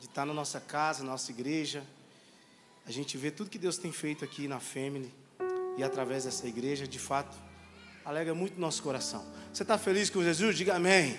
[0.00, 1.84] de estar na nossa casa, na nossa igreja.
[2.86, 5.12] A gente vê tudo que Deus tem feito aqui na Family
[5.76, 7.36] e através dessa igreja, de fato,
[8.02, 9.24] alegra muito nosso coração.
[9.52, 10.56] Você está feliz com Jesus?
[10.56, 11.10] Diga amém.
[11.10, 11.18] amém.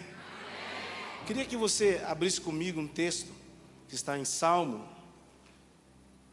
[1.28, 3.32] Queria que você abrisse comigo um texto
[3.88, 4.90] que está em Salmo,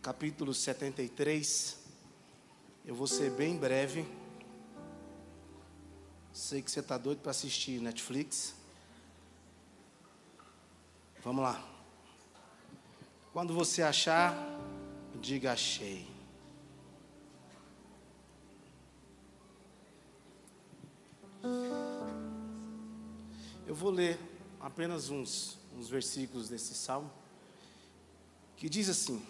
[0.01, 1.77] capítulo 73.
[2.87, 4.07] Eu vou ser bem breve.
[6.33, 8.55] Sei que você está doido para assistir Netflix.
[11.23, 11.78] Vamos lá.
[13.39, 14.37] Quando você achar,
[15.21, 16.05] diga achei.
[23.65, 24.19] Eu vou ler
[24.61, 27.13] apenas uns, uns versículos desse salmo,
[28.57, 29.25] que diz assim: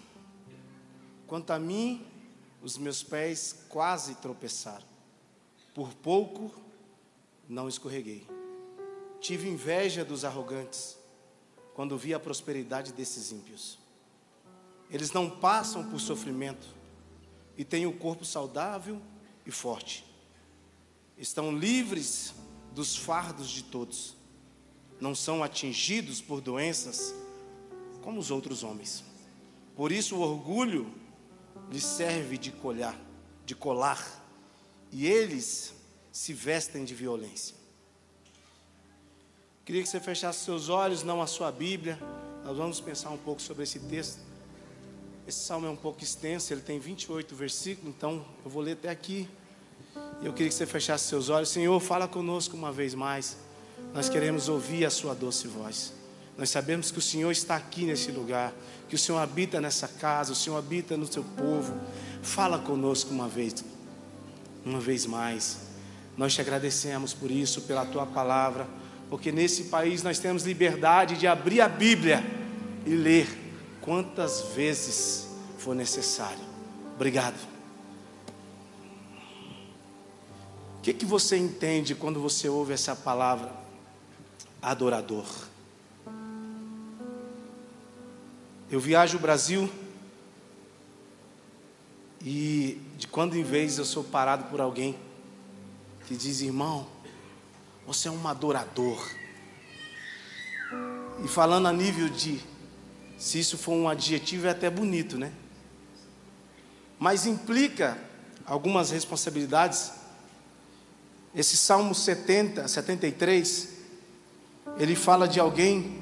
[1.26, 2.06] Quanto a mim,
[2.62, 4.86] os meus pés quase tropeçaram,
[5.74, 6.50] por pouco
[7.46, 8.26] não escorreguei.
[9.20, 10.96] Tive inveja dos arrogantes,
[11.74, 13.86] quando vi a prosperidade desses ímpios.
[14.90, 16.66] Eles não passam por sofrimento
[17.56, 19.00] e têm o corpo saudável
[19.44, 20.04] e forte.
[21.16, 22.34] Estão livres
[22.72, 24.16] dos fardos de todos.
[25.00, 27.14] Não são atingidos por doenças
[28.02, 29.04] como os outros homens.
[29.76, 30.92] Por isso o orgulho
[31.70, 32.98] lhes serve de colhar,
[33.44, 34.24] de colar,
[34.90, 35.74] e eles
[36.10, 37.54] se vestem de violência.
[39.64, 41.98] Queria que você fechasse seus olhos, não a sua Bíblia.
[42.44, 44.27] Nós vamos pensar um pouco sobre esse texto.
[45.28, 48.88] Esse salmo é um pouco extenso, ele tem 28 versículos, então eu vou ler até
[48.88, 49.28] aqui.
[50.22, 51.50] E eu queria que você fechasse seus olhos.
[51.50, 53.36] Senhor, fala conosco uma vez mais.
[53.92, 55.92] Nós queremos ouvir a sua doce voz.
[56.38, 58.54] Nós sabemos que o Senhor está aqui nesse lugar,
[58.88, 61.78] que o Senhor habita nessa casa, o Senhor habita no seu povo.
[62.22, 63.62] Fala conosco uma vez,
[64.64, 65.58] uma vez mais.
[66.16, 68.66] Nós te agradecemos por isso, pela tua palavra,
[69.10, 72.24] porque nesse país nós temos liberdade de abrir a Bíblia
[72.86, 73.47] e ler
[73.88, 76.44] quantas vezes for necessário.
[76.94, 77.38] Obrigado.
[80.76, 83.50] O que, que você entende quando você ouve essa palavra
[84.60, 85.24] adorador?
[88.70, 89.70] Eu viajo o Brasil
[92.22, 94.98] e de quando em vez eu sou parado por alguém
[96.06, 96.86] que diz, irmão,
[97.86, 99.02] você é um adorador.
[101.24, 102.38] E falando a nível de,
[103.18, 105.32] se isso for um adjetivo, é até bonito, né?
[106.98, 107.98] Mas implica
[108.46, 109.90] algumas responsabilidades.
[111.34, 113.68] Esse Salmo 70, 73,
[114.78, 115.98] ele fala de alguém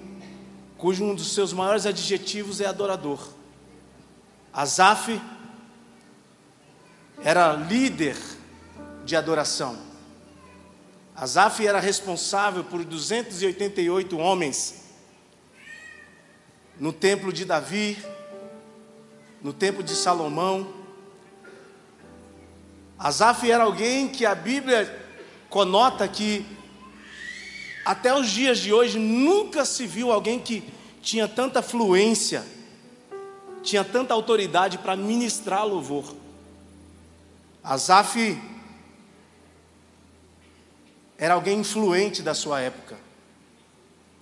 [0.77, 3.31] cujo um dos seus maiores adjetivos é adorador.
[4.53, 5.21] Asaf
[7.25, 8.17] era líder
[9.07, 9.79] de adoração.
[11.15, 14.86] Asaf era responsável por 288 homens
[16.79, 17.97] no templo de Davi,
[19.43, 20.69] no templo de Salomão.
[22.99, 25.05] Asaf era alguém que a Bíblia
[25.49, 26.45] conota que
[27.85, 30.65] até os dias de hoje nunca se viu alguém que
[31.01, 32.45] tinha tanta fluência,
[33.63, 36.15] tinha tanta autoridade para ministrar louvor.
[37.63, 38.41] Asaf
[41.19, 43.06] era alguém influente da sua época.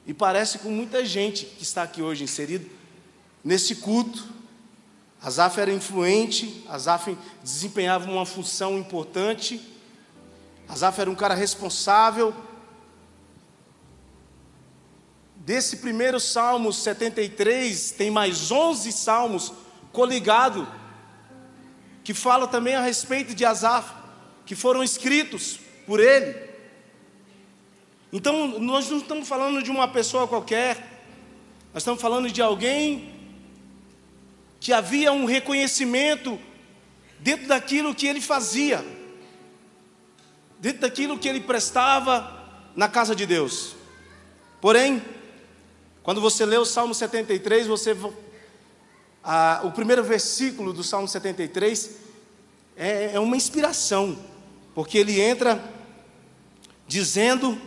[0.07, 2.71] E parece com muita gente que está aqui hoje inserido
[3.43, 4.25] nesse culto.
[5.23, 9.61] Asaf era influente, Asaf desempenhava uma função importante.
[10.69, 12.35] Asaf era um cara responsável,
[15.45, 19.53] Desse primeiro Salmo 73, tem mais 11 salmos
[19.93, 20.67] coligados,
[22.03, 23.93] que falam também a respeito de Asaf,
[24.47, 26.33] que foram escritos por ele.
[28.17, 30.77] Então, nós não estamos falando de uma pessoa qualquer,
[31.73, 33.13] nós estamos falando de alguém
[34.61, 36.39] que havia um reconhecimento
[37.19, 38.87] dentro daquilo que ele fazia,
[40.61, 43.75] dentro daquilo que ele prestava na casa de Deus.
[44.61, 45.03] Porém,
[46.05, 47.97] quando você lê o Salmo 73, você
[49.65, 51.97] o primeiro versículo do Salmo 73
[52.77, 54.17] é, é uma inspiração,
[54.73, 55.61] porque ele entra
[56.87, 57.61] dizendo,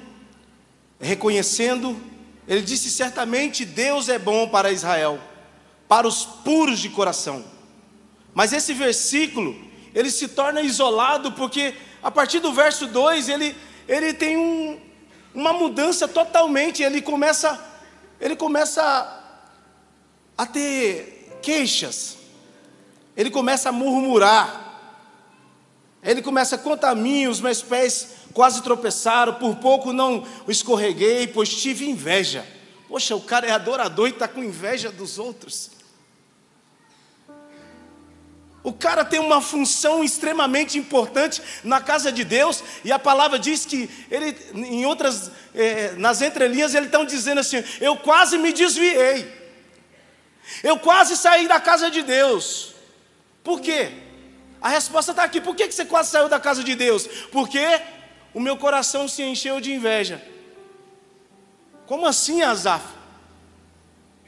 [1.00, 2.00] reconhecendo,
[2.48, 5.20] ele disse certamente Deus é bom para Israel,
[5.88, 7.44] para os puros de coração.
[8.34, 9.56] Mas esse versículo,
[9.94, 13.56] ele se torna isolado porque a partir do verso 2 ele,
[13.88, 14.80] ele tem um,
[15.34, 17.66] uma mudança totalmente, ele começa
[18.20, 19.24] ele começa
[20.38, 22.18] a ter queixas,
[23.16, 24.66] ele começa a murmurar,
[26.02, 31.50] ele começa, quanto a mim, os meus pés quase tropeçaram, por pouco não escorreguei, pois
[31.50, 32.46] tive inveja,
[32.88, 35.72] Poxa, o cara é adorador e está com inveja dos outros.
[38.64, 43.66] O cara tem uma função extremamente importante na casa de Deus, e a palavra diz
[43.66, 49.32] que ele, em outras, eh, nas entrelinhas, ele está dizendo assim: Eu quase me desviei,
[50.64, 52.74] eu quase saí da casa de Deus.
[53.44, 53.92] Por quê?
[54.62, 57.08] A resposta está aqui: por que você quase saiu da casa de Deus?
[57.32, 57.60] Porque
[58.38, 60.24] o meu coração se encheu de inveja.
[61.88, 62.86] Como assim, Azaf?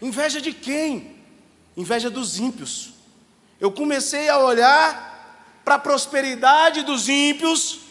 [0.02, 1.16] Inveja de quem?
[1.78, 2.90] Inveja dos ímpios.
[3.60, 7.82] Eu comecei a olhar para a prosperidade dos ímpios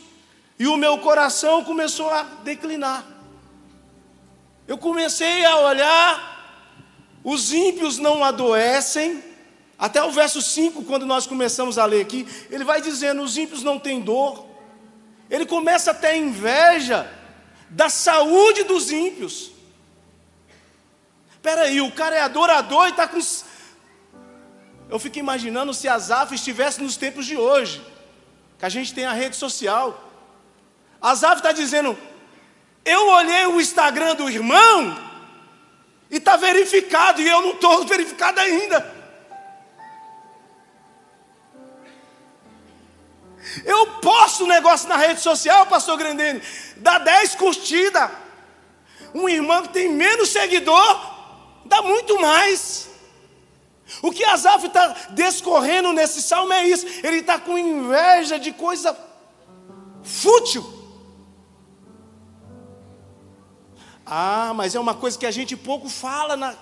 [0.59, 3.07] e o meu coração começou a declinar.
[4.67, 6.75] Eu comecei a olhar,
[7.23, 9.23] os ímpios não adoecem,
[9.79, 13.63] até o verso 5, quando nós começamos a ler aqui, ele vai dizendo: os ímpios
[13.63, 14.48] não têm dor.
[15.31, 17.11] Ele começa a ter inveja
[17.69, 19.51] da saúde dos ímpios.
[21.31, 23.19] Espera aí, o cara é adorador e está com
[24.91, 27.85] eu fico imaginando se Azaf estivesse nos tempos de hoje,
[28.59, 30.03] que a gente tem a rede social.
[31.01, 31.97] Azaf está dizendo:
[32.85, 34.99] Eu olhei o Instagram do irmão
[36.11, 38.98] e está verificado, e eu não estou verificado ainda.
[43.65, 46.43] Eu posto um negócio na rede social, pastor Grandene,
[46.77, 48.11] dá 10 curtidas.
[49.15, 51.01] Um irmão que tem menos seguidor,
[51.65, 52.89] dá muito mais.
[54.03, 56.87] O que Asaf está descorrendo nesse salmo é isso.
[57.03, 58.97] Ele está com inveja de coisa
[60.03, 60.79] fútil.
[64.05, 66.55] Ah, mas é uma coisa que a gente pouco fala na,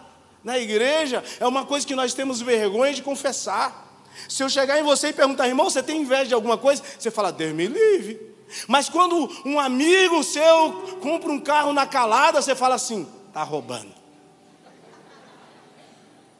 [0.42, 3.85] na igreja, é uma coisa que nós temos vergonha de confessar.
[4.28, 6.82] Se eu chegar em você e perguntar, irmão, você tem inveja de alguma coisa?
[6.98, 8.34] Você fala, Deus me livre.
[8.66, 13.94] Mas quando um amigo seu compra um carro na calada, você fala assim, está roubando.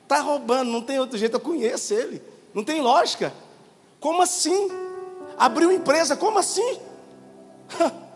[0.03, 2.23] Está roubando, não tem outro jeito, eu conheço ele.
[2.55, 3.35] Não tem lógica.
[4.01, 4.71] Como assim?
[5.37, 6.81] Abriu empresa, como assim?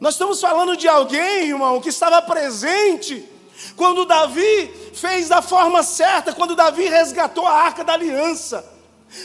[0.00, 3.28] Nós estamos falando de alguém, irmão, que estava presente
[3.76, 8.72] quando Davi fez da forma certa, quando Davi resgatou a arca da aliança.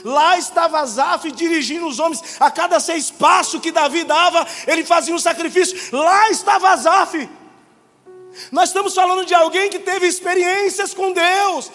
[0.04, 5.16] Lá estava Azaf dirigindo os homens, a cada seis passos que Davi dava, ele fazia
[5.16, 5.98] um sacrifício.
[5.98, 7.30] Lá estava Azaf.
[8.52, 11.72] Nós estamos falando de alguém que teve experiências com Deus.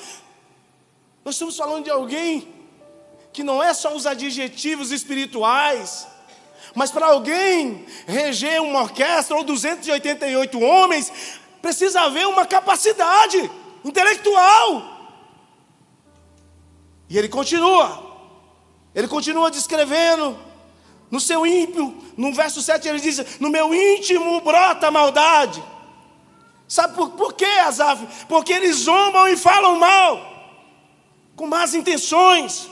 [1.25, 2.53] Nós estamos falando de alguém
[3.33, 6.07] que não é só os adjetivos espirituais,
[6.75, 11.13] mas para alguém reger uma orquestra ou 288 homens,
[11.65, 13.51] precisa haver uma capacidade
[13.83, 14.83] intelectual.
[17.09, 17.87] E ele continua,
[18.95, 20.39] ele continua descrevendo,
[21.11, 25.65] no seu ímpio, no verso 7 ele diz: No meu íntimo brota maldade.
[26.69, 28.27] Sabe por, por quê, Azaf?
[28.29, 30.21] Porque eles zombam e falam mal,
[31.35, 32.69] com más intenções.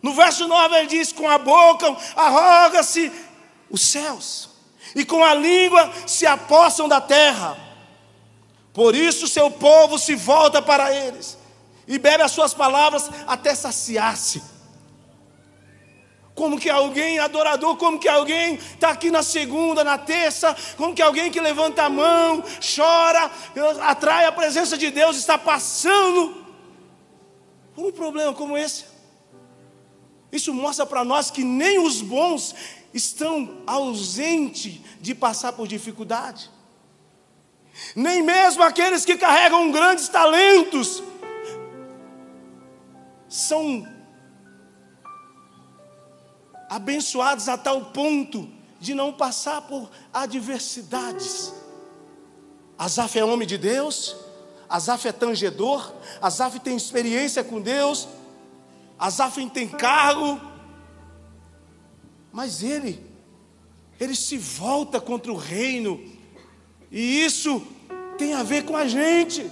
[0.00, 3.10] No verso 9 ele diz: Com a boca arroga-se
[3.68, 4.48] os céus,
[4.94, 7.71] e com a língua se apossam da terra.
[8.72, 11.36] Por isso seu povo se volta para eles,
[11.86, 14.42] e bebe as suas palavras até saciar-se.
[16.34, 21.02] Como que alguém adorador, como que alguém está aqui na segunda, na terça, como que
[21.02, 22.42] alguém que levanta a mão,
[22.74, 23.30] chora,
[23.82, 26.42] atrai a presença de Deus, está passando
[27.74, 28.84] por um problema como esse.
[30.30, 32.54] Isso mostra para nós que nem os bons
[32.94, 36.50] estão ausentes de passar por dificuldade.
[37.96, 41.02] Nem mesmo aqueles que carregam grandes talentos
[43.28, 43.86] são
[46.68, 48.48] abençoados a tal ponto
[48.78, 51.52] de não passar por adversidades.
[52.76, 54.16] Asaf é homem de Deus,
[54.68, 58.08] Asaf é tangedor, Asaf tem experiência com Deus,
[58.98, 60.40] Asaf tem cargo,
[62.32, 63.04] mas ele,
[64.00, 66.02] ele se volta contra o reino,
[66.92, 67.66] e isso
[68.18, 69.50] tem a ver com a gente.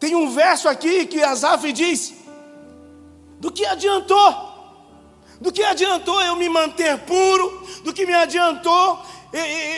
[0.00, 2.14] Tem um verso aqui que Asaf diz:
[3.38, 4.48] do que adiantou?
[5.38, 7.66] Do que adiantou eu me manter puro?
[7.84, 8.98] Do que me adiantou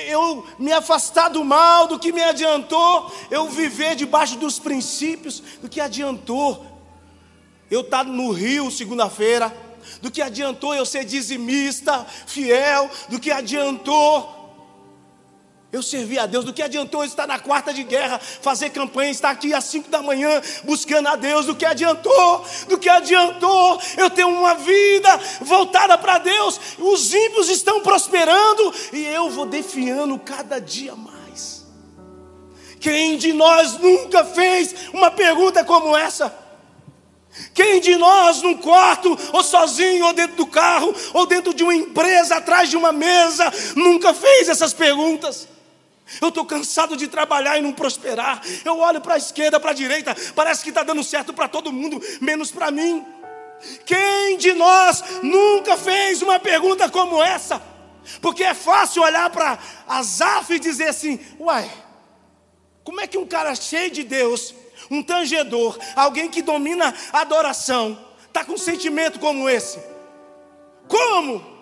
[0.09, 1.89] eu me afastar do mal?
[1.89, 5.43] Do que me adiantou eu viver debaixo dos princípios?
[5.61, 6.65] Do que adiantou
[7.69, 9.55] eu estar no rio segunda-feira?
[10.01, 12.89] Do que adiantou eu ser dizimista, fiel?
[13.09, 14.42] Do que adiantou
[15.73, 19.31] eu servi a Deus, do que adiantou estar na quarta de guerra, fazer campanha, estar
[19.31, 24.11] aqui às cinco da manhã buscando a Deus, do que adiantou, do que adiantou eu
[24.11, 25.09] ter uma vida
[25.41, 31.65] voltada para Deus, os ímpios estão prosperando e eu vou defiando cada dia mais.
[32.79, 36.37] Quem de nós nunca fez uma pergunta como essa?
[37.55, 41.75] Quem de nós num quarto, ou sozinho, ou dentro do carro, ou dentro de uma
[41.75, 45.49] empresa, atrás de uma mesa, nunca fez essas perguntas?
[46.21, 48.43] Eu estou cansado de trabalhar e não prosperar.
[48.65, 51.73] Eu olho para a esquerda, para a direita, parece que está dando certo para todo
[51.73, 53.05] mundo, menos para mim.
[53.87, 57.63] Quem de nós nunca fez uma pergunta como essa?
[58.21, 61.71] Porque é fácil olhar para Azaf e dizer assim: uai,
[62.85, 64.55] como é que um cara cheio de Deus,
[64.91, 69.81] um tangedor, alguém que domina a adoração, está com um sentimento como esse?
[70.89, 71.53] Como?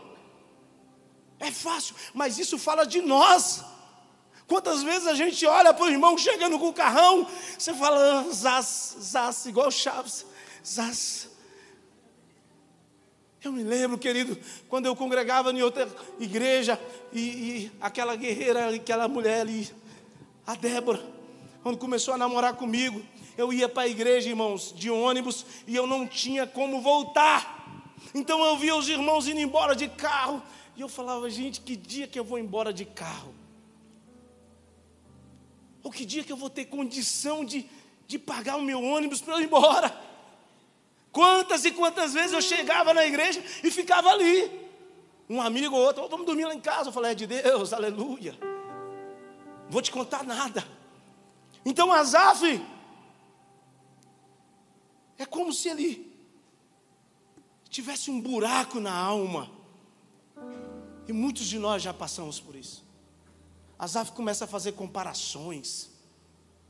[1.39, 3.63] É fácil, mas isso fala de nós.
[4.51, 7.25] Quantas vezes a gente olha para o irmão chegando com o carrão,
[7.57, 10.27] você fala, ah, zaz, zaz, igual Chaves,
[10.67, 11.31] zaz.
[13.45, 14.37] Eu me lembro, querido,
[14.69, 15.89] quando eu congregava em outra
[16.19, 16.77] igreja,
[17.13, 19.71] e, e aquela guerreira, aquela mulher ali,
[20.45, 21.01] a Débora,
[21.63, 23.01] quando começou a namorar comigo,
[23.39, 27.87] eu ia para a igreja, irmãos, de ônibus, e eu não tinha como voltar.
[28.13, 30.43] Então eu via os irmãos indo embora de carro,
[30.77, 33.40] e eu falava, gente, que dia que eu vou embora de carro?
[35.83, 37.69] Ou que dia que eu vou ter condição de,
[38.07, 40.11] de pagar o meu ônibus para eu ir embora?
[41.13, 44.69] Quantas e quantas vezes eu chegava na igreja e ficava ali.
[45.29, 46.89] Um amigo ou outro, oh, vamos dormir lá em casa.
[46.89, 48.37] Eu falei, é de Deus, aleluia.
[49.69, 50.67] Vou te contar nada.
[51.65, 52.61] Então Azaf
[55.19, 56.11] é como se ele
[57.69, 59.51] tivesse um buraco na alma.
[61.07, 62.85] E muitos de nós já passamos por isso.
[63.81, 65.89] Azaf começa a fazer comparações.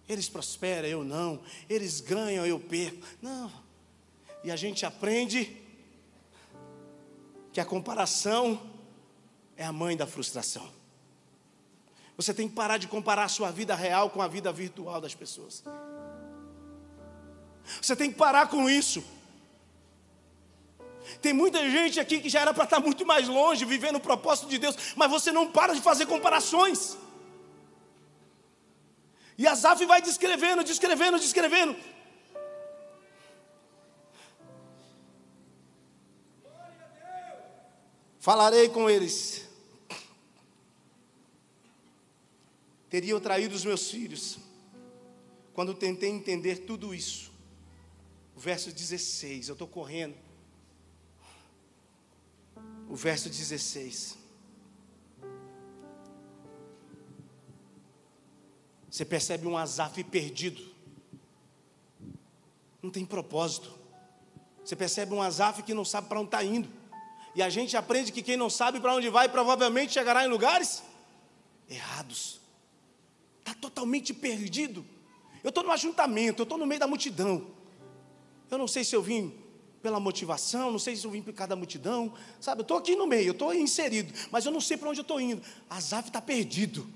[0.08, 1.40] Eles prosperam, eu não.
[1.68, 3.04] Eles ganham, eu perco.
[3.20, 3.50] Não.
[4.44, 5.60] E a gente aprende
[7.52, 8.62] que a comparação
[9.56, 10.70] é a mãe da frustração.
[12.16, 15.14] Você tem que parar de comparar a sua vida real com a vida virtual das
[15.14, 15.64] pessoas.
[17.82, 19.02] Você tem que parar com isso.
[21.20, 24.48] Tem muita gente aqui que já era para estar muito mais longe, vivendo o propósito
[24.48, 26.96] de Deus, mas você não para de fazer comparações.
[29.36, 31.76] E Asaf vai descrevendo, descrevendo, descrevendo.
[38.18, 39.48] Falarei com eles.
[42.90, 44.38] Teriam traído os meus filhos.
[45.54, 47.32] Quando tentei entender tudo isso.
[48.36, 50.16] Verso 16, eu estou correndo.
[52.90, 54.18] O verso 16.
[58.90, 60.60] Você percebe um Azaf perdido.
[62.82, 63.70] Não tem propósito.
[64.64, 66.68] Você percebe um Azaf que não sabe para onde está indo.
[67.36, 70.82] E a gente aprende que quem não sabe para onde vai provavelmente chegará em lugares
[71.68, 72.40] errados.
[73.38, 74.84] Está totalmente perdido.
[75.44, 77.46] Eu estou no ajuntamento, eu estou no meio da multidão.
[78.50, 79.32] Eu não sei se eu vim
[79.82, 82.60] pela motivação, não sei se eu vim por causa da multidão, sabe?
[82.60, 85.02] Eu estou aqui no meio, eu estou inserido, mas eu não sei para onde eu
[85.02, 85.42] estou indo.
[85.68, 86.86] Azaf está perdido.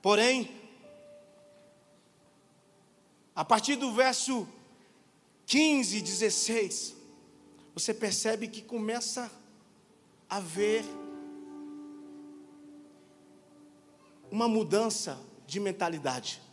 [0.00, 0.48] Porém,
[3.34, 4.48] a partir do verso
[5.46, 6.96] 15, 16,
[7.74, 9.30] você percebe que começa
[10.30, 10.84] a haver
[14.30, 16.45] uma mudança de mentalidade.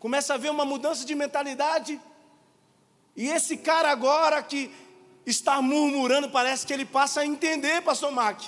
[0.00, 2.00] Começa a haver uma mudança de mentalidade,
[3.14, 4.74] e esse cara agora que
[5.26, 8.42] está murmurando, parece que ele passa a entender, pastor Mac.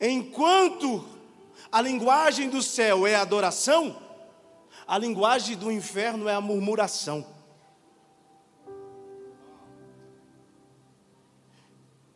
[0.00, 1.06] Enquanto
[1.70, 4.00] a linguagem do céu é adoração,
[4.86, 7.26] a linguagem do inferno é a murmuração.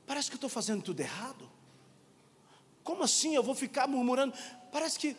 [0.06, 1.46] Parece que eu estou fazendo tudo errado.
[2.82, 4.34] Como assim eu vou ficar murmurando?
[4.72, 5.16] Parece que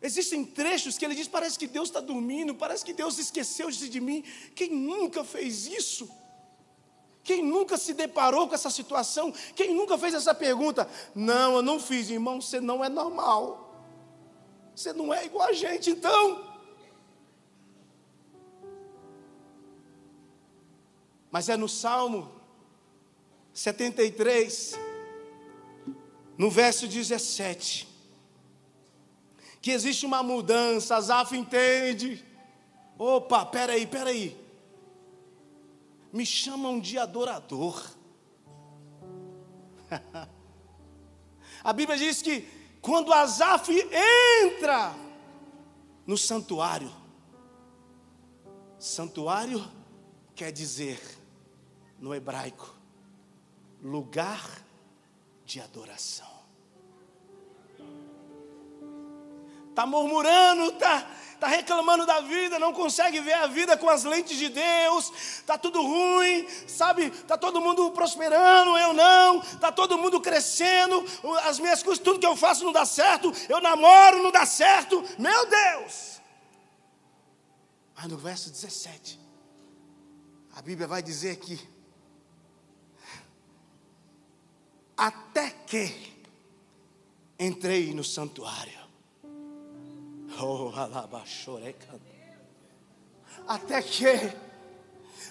[0.00, 4.00] existem trechos que ele diz: parece que Deus está dormindo, parece que Deus esqueceu de
[4.00, 4.24] mim.
[4.54, 6.10] Quem nunca fez isso?
[7.22, 9.32] Quem nunca se deparou com essa situação?
[9.54, 10.88] Quem nunca fez essa pergunta?
[11.14, 13.66] Não, eu não fiz, irmão, você não é normal.
[14.74, 16.48] Você não é igual a gente, então.
[21.30, 22.40] Mas é no Salmo
[23.52, 24.78] 73,
[26.38, 27.86] no verso 17,
[29.60, 32.24] que existe uma mudança, Asaf entende.
[32.98, 34.36] Opa, peraí, peraí.
[36.12, 37.84] Me chamam de adorador.
[41.62, 42.48] A Bíblia diz que
[42.80, 44.94] quando Asaf entra
[46.06, 46.90] no santuário,
[48.78, 49.62] santuário
[50.34, 50.98] quer dizer,
[51.98, 52.74] no hebraico,
[53.82, 54.64] lugar
[55.44, 56.29] de adoração.
[59.70, 61.06] Está murmurando, está
[61.40, 65.56] tá reclamando da vida, não consegue ver a vida com as lentes de Deus, está
[65.56, 67.06] tudo ruim, sabe?
[67.06, 71.02] Está todo mundo prosperando, eu não, está todo mundo crescendo,
[71.44, 75.02] as minhas coisas, tudo que eu faço não dá certo, eu namoro, não dá certo,
[75.18, 76.20] meu Deus!
[77.96, 79.18] Mas no verso 17,
[80.54, 81.58] a Bíblia vai dizer que
[84.96, 86.12] até que
[87.38, 88.79] entrei no santuário.
[90.38, 90.72] Oh,
[93.46, 94.06] até que,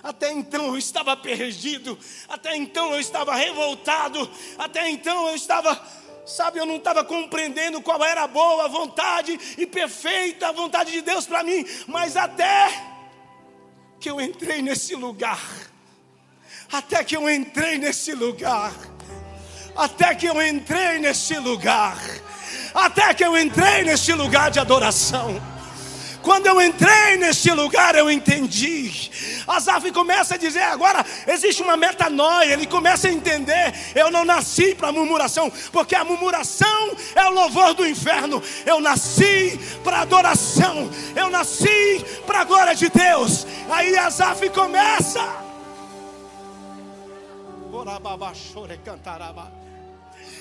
[0.03, 5.81] até então eu estava perdido, até então eu estava revoltado, até então eu estava,
[6.25, 11.25] sabe, eu não estava compreendendo qual era a boa vontade e perfeita vontade de Deus
[11.25, 12.69] para mim, mas até
[13.99, 15.41] que eu entrei nesse lugar,
[16.71, 18.73] até que eu entrei nesse lugar,
[19.75, 21.97] até que eu entrei nesse lugar
[22.73, 25.41] até que eu entrei neste lugar de adoração.
[26.21, 29.09] Quando eu entrei neste lugar, eu entendi.
[29.47, 32.53] Asaf começa a dizer agora: existe uma metanoia.
[32.53, 33.73] Ele começa a entender.
[33.95, 38.43] Eu não nasci para murmuração, porque a murmuração é o louvor do inferno.
[38.65, 40.89] Eu nasci para adoração.
[41.15, 43.47] Eu nasci para a glória de Deus.
[43.69, 45.21] Aí Asaf começa.
[47.71, 49.58] Orababa, chore, cantaraba.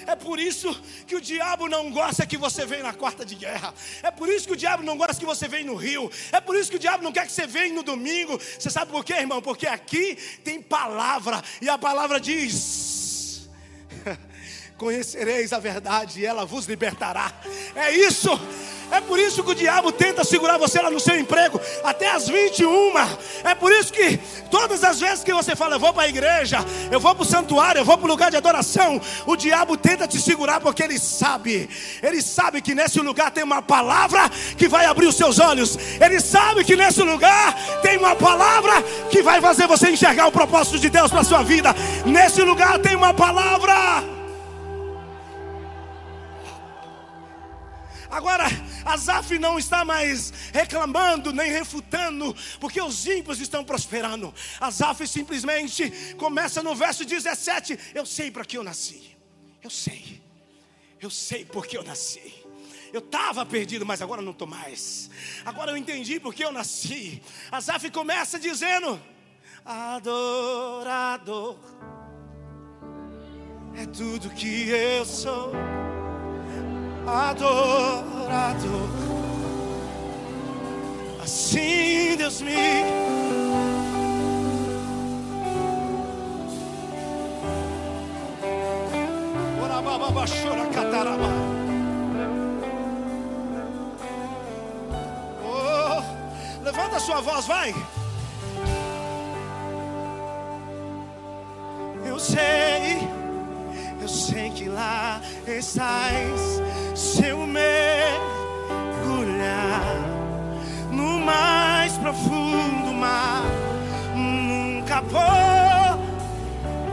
[0.09, 0.75] É por isso
[1.07, 3.75] que o diabo não gosta que você venha na quarta de guerra.
[4.03, 6.11] É por isso que o diabo não gosta que você venha no rio.
[6.33, 8.39] É por isso que o diabo não quer que você venha no domingo.
[8.39, 9.43] Você sabe por quê, irmão?
[9.43, 13.51] Porque aqui tem palavra e a palavra diz:
[14.79, 17.31] Conhecereis a verdade e ela vos libertará.
[17.75, 18.31] É isso.
[18.91, 22.29] É por isso que o diabo tenta segurar você lá no seu emprego até as
[22.29, 22.95] 21.
[23.45, 24.19] É por isso que
[24.51, 26.59] todas as vezes que você fala, eu vou para a igreja,
[26.91, 30.07] eu vou para o santuário, eu vou para o lugar de adoração, o diabo tenta
[30.07, 31.69] te segurar porque ele sabe,
[32.03, 36.21] ele sabe que nesse lugar tem uma palavra que vai abrir os seus olhos, ele
[36.21, 40.89] sabe que nesse lugar tem uma palavra que vai fazer você enxergar o propósito de
[40.89, 41.75] Deus para sua vida.
[42.07, 44.19] Nesse lugar tem uma palavra.
[48.11, 48.51] Agora,
[48.89, 54.35] Asaf não está mais reclamando nem refutando, porque os ímpios estão prosperando.
[54.59, 59.17] Asaf simplesmente começa no verso 17: Eu sei para que eu nasci,
[59.63, 60.23] eu sei,
[61.01, 62.35] eu sei porque eu nasci.
[62.91, 65.11] Eu estava perdido, mas agora não estou mais.
[65.45, 67.23] Agora eu entendi porque eu nasci.
[67.53, 68.99] Asaf começa dizendo:
[69.65, 71.59] Adorador
[73.77, 75.53] é tudo que eu sou
[77.09, 78.89] adorador.
[81.23, 82.53] Assim Deus me
[89.63, 91.29] Orababa chora cataraba.
[95.45, 97.75] Oh, levanta sua voz, vai.
[102.05, 102.99] Eu sei,
[104.01, 106.61] eu sei que lá estás
[107.19, 108.21] se eu mergulhar
[110.93, 113.43] no mais profundo mar,
[114.15, 115.99] nunca vou,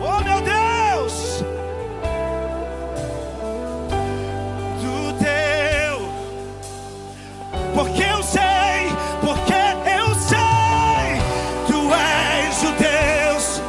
[0.01, 1.43] oh meu Deus,
[4.81, 6.09] do teu,
[7.75, 8.89] porque eu sei,
[9.21, 11.21] porque eu sei,
[11.67, 13.61] tu és o Deus.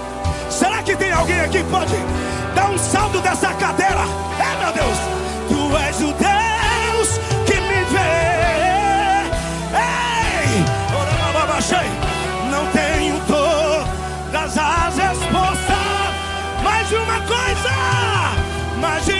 [0.49, 1.97] Será que tem alguém aqui que pode
[2.55, 4.07] dar um salto dessa cadeira?
[4.40, 4.97] É meu Deus.
[5.49, 6.25] Tu és o Deus
[17.26, 17.74] coisa,
[18.80, 19.15] mais de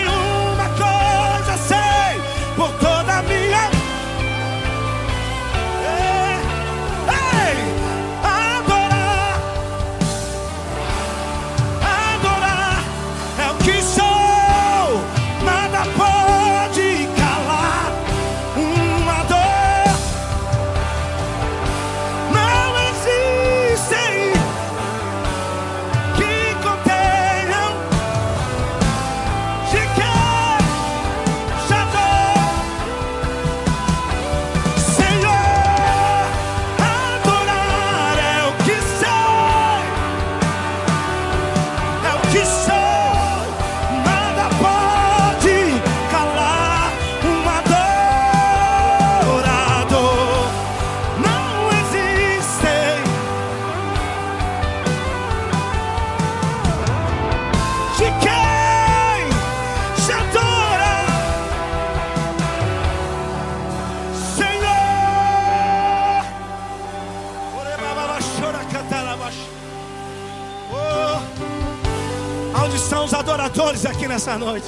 [73.13, 74.67] adoradores aqui nessa noite?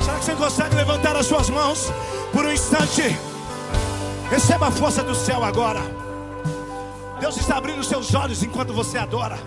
[0.00, 1.92] Será que você consegue levantar as suas mãos
[2.32, 3.02] por um instante?
[4.30, 5.80] Receba a força do céu agora.
[7.20, 9.38] Deus está abrindo seus olhos enquanto você adora.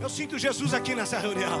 [0.00, 1.58] Eu sinto Jesus aqui nessa reunião.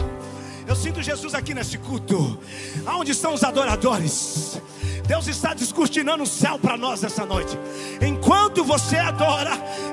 [0.66, 2.38] Eu sinto Jesus aqui nesse culto.
[2.86, 4.60] Aonde estão os adoradores?
[5.06, 7.58] Deus está descortinando o céu para nós essa noite.
[8.00, 9.50] Enquanto você adora,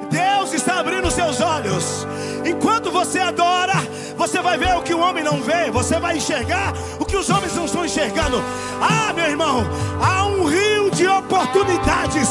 [0.10, 2.06] Deus está abrindo seus olhos.
[2.46, 3.74] Enquanto você adora,
[4.16, 5.72] você vai ver o que o homem não vê.
[5.72, 8.38] Você vai enxergar o que os homens não estão enxergando.
[8.82, 9.66] Ah, meu irmão,
[10.02, 12.30] há um rio de oportunidades.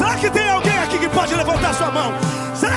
[0.00, 2.39] Será que tem alguém aqui que pode levantar sua mão?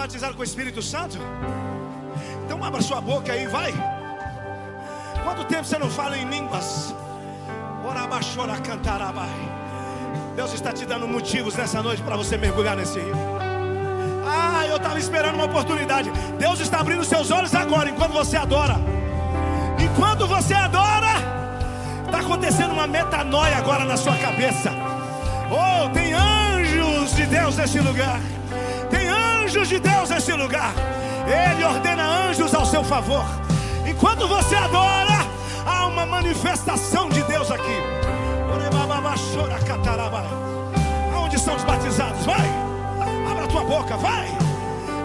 [0.00, 1.18] batizado com o Espírito Santo?
[2.44, 3.72] Então abra sua boca aí, vai.
[5.22, 6.94] Quanto tempo você não fala em línguas?
[7.86, 9.28] Orabachora cantarabai.
[10.34, 13.14] Deus está te dando motivos nessa noite para você mergulhar nesse rio.
[14.26, 16.10] Ah, eu estava esperando uma oportunidade.
[16.38, 18.76] Deus está abrindo seus olhos agora, enquanto você adora.
[19.78, 21.12] Enquanto você adora,
[22.06, 24.70] está acontecendo uma metanoia agora na sua cabeça.
[25.50, 26.14] Oh, tem
[27.10, 28.20] anjos de Deus nesse lugar
[29.50, 30.72] anjos de Deus nesse lugar.
[31.26, 33.24] Ele ordena anjos ao seu favor.
[33.84, 35.26] Enquanto você adora,
[35.66, 37.78] há uma manifestação de Deus aqui.
[41.12, 42.24] Aonde estão os batizados?
[42.24, 42.48] Vai,
[43.28, 44.28] abra a tua boca, vai,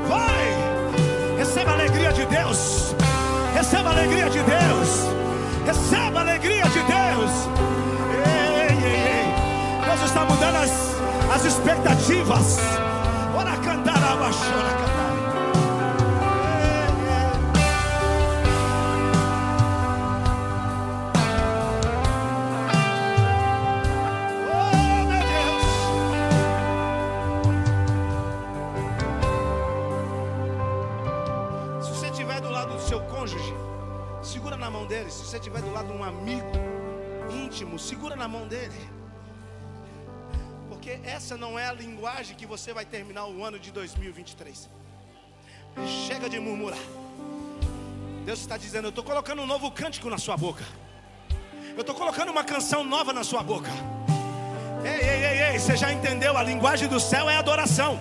[0.08, 1.38] vai.
[1.38, 2.96] Receba a alegria de Deus.
[3.56, 4.90] Receba a alegria de Deus.
[5.66, 7.32] Receba a alegria de Deus.
[8.26, 9.86] Ei, ei, ei.
[9.86, 10.96] Deus está mudando as,
[11.36, 12.58] as expectativas.
[32.42, 33.54] Do lado do seu cônjuge,
[34.22, 35.10] segura na mão dele.
[35.10, 36.46] Se você estiver do lado de um amigo
[37.30, 38.76] íntimo, segura na mão dele.
[40.86, 44.70] Porque essa não é a linguagem que você vai terminar o ano de 2023.
[46.06, 46.78] Chega de murmurar.
[48.24, 50.64] Deus está dizendo: Eu estou colocando um novo cântico na sua boca.
[51.74, 53.72] Eu estou colocando uma canção nova na sua boca.
[54.84, 56.38] Ei, ei, ei, ei, você já entendeu?
[56.38, 58.00] A linguagem do céu é adoração.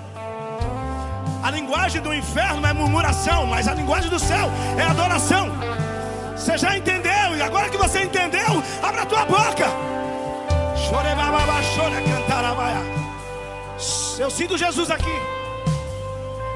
[1.42, 5.49] A linguagem do inferno é murmuração, mas a linguagem do céu é adoração.
[6.37, 7.35] Você já entendeu?
[7.35, 9.94] E agora que você entendeu, abra a tua boca.
[14.18, 15.18] Eu sinto Jesus aqui.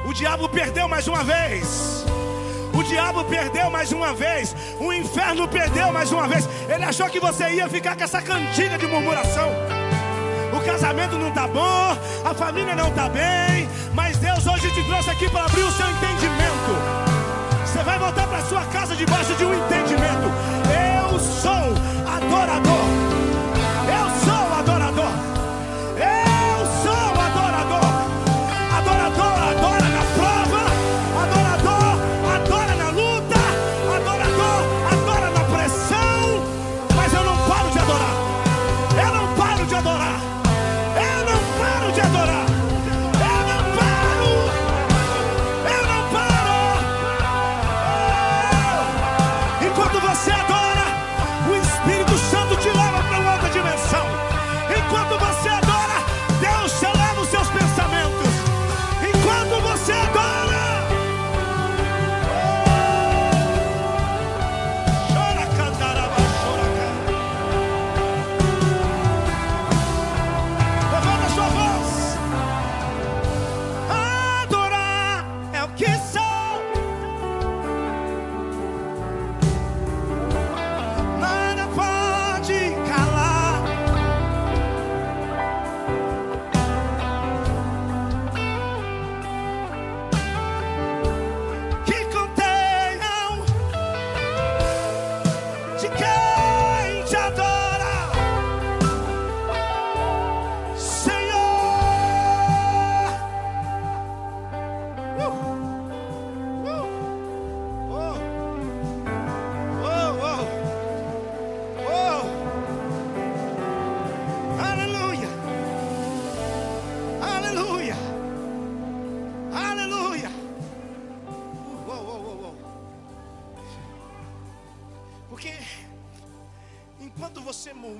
[0.06, 2.04] O diabo perdeu mais uma vez.
[2.72, 4.54] O diabo perdeu mais uma vez.
[4.78, 6.48] O inferno perdeu mais uma vez.
[6.68, 9.50] Ele achou que você ia ficar com essa cantiga de murmuração.
[10.52, 15.10] O casamento não está bom, a família não está bem, mas Deus hoje te trouxe
[15.10, 16.72] aqui para abrir o seu entendimento.
[17.66, 20.32] Você vai voltar para sua casa debaixo de um entendimento.
[21.10, 21.74] Eu sou
[22.16, 22.77] adorador.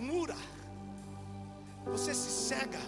[0.08, 0.36] Murmura,
[1.84, 2.80] você se cega,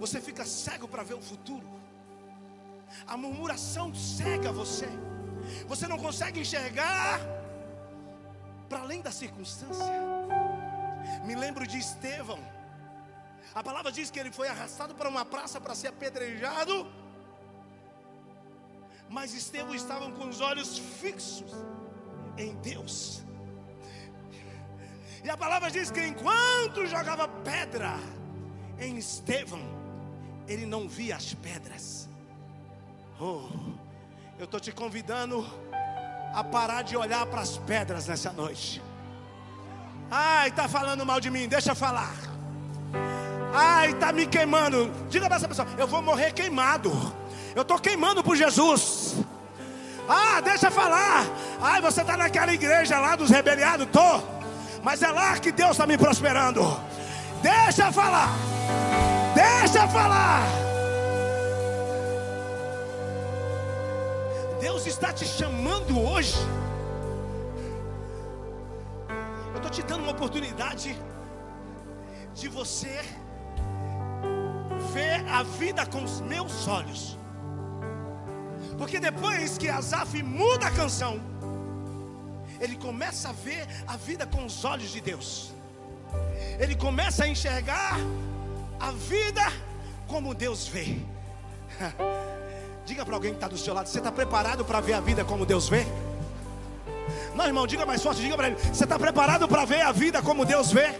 [0.00, 1.66] você fica cego para ver o futuro.
[3.06, 4.88] A murmuração cega você,
[5.66, 7.20] você não consegue enxergar
[8.68, 9.92] para além da circunstância.
[11.26, 12.38] Me lembro de Estevão,
[13.54, 16.90] a palavra diz que ele foi arrastado para uma praça para ser apedrejado,
[19.10, 21.52] mas Estevão estava com os olhos fixos
[22.38, 23.22] em Deus.
[25.24, 27.94] E a palavra diz que enquanto jogava pedra
[28.78, 29.60] em Estevão,
[30.48, 32.08] ele não via as pedras.
[33.20, 33.48] Oh,
[34.36, 35.46] eu estou te convidando
[36.34, 38.82] a parar de olhar para as pedras nessa noite.
[40.10, 42.14] Ai, está falando mal de mim, deixa falar.
[43.54, 44.90] Ai, está me queimando.
[45.08, 46.90] Diga para essa pessoa: eu vou morrer queimado.
[47.54, 49.14] Eu estou queimando por Jesus.
[50.08, 51.24] Ah, deixa falar.
[51.60, 53.86] Ai, você está naquela igreja lá dos rebeliados?
[53.92, 54.41] Tô
[54.82, 56.62] mas é lá que Deus está me prosperando.
[57.40, 58.30] Deixa falar,
[59.34, 60.42] deixa falar.
[64.60, 66.36] Deus está te chamando hoje.
[69.52, 70.96] Eu estou te dando uma oportunidade
[72.34, 73.00] de você
[74.92, 77.18] ver a vida com os meus olhos.
[78.78, 81.20] Porque depois que Azaf muda a canção,
[82.62, 85.52] ele começa a ver a vida com os olhos de Deus.
[86.60, 87.98] Ele começa a enxergar
[88.78, 89.42] a vida
[90.06, 90.98] como Deus vê.
[92.86, 95.24] Diga para alguém que está do seu lado: você está preparado para ver a vida
[95.24, 95.84] como Deus vê?
[97.34, 100.22] Não, irmão, diga mais forte, diga para ele: você está preparado para ver a vida
[100.22, 100.94] como Deus vê?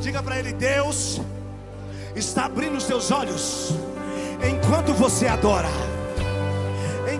[0.00, 1.20] Diga para ele: Deus
[2.14, 3.70] está abrindo os seus olhos
[4.48, 5.91] enquanto você adora.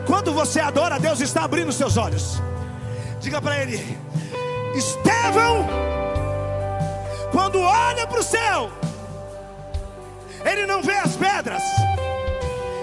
[0.02, 2.42] Enquanto você adora, Deus está abrindo seus olhos.
[3.20, 3.96] Diga para ele:
[4.74, 5.66] Estevão,
[7.30, 8.70] quando olha para o céu,
[10.44, 11.62] ele não vê as pedras.